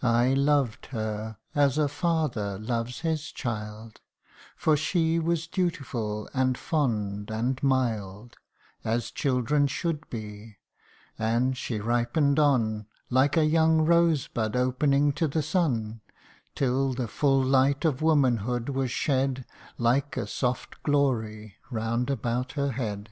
[0.00, 0.38] THE UNDYING ONE.
[0.38, 4.00] I loved her, as a father loves his child:
[4.54, 8.36] For she was dutiful, and fond, and mild,
[8.84, 10.58] As children should be
[11.18, 16.00] and she ripen'd on Like a young rosebud opening to the sun;
[16.54, 19.44] Till the full light of womanhood was shed,
[19.78, 23.10] Like a soft glory, round about her head.